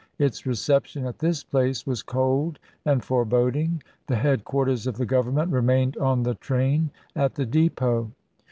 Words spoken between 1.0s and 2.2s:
at this place was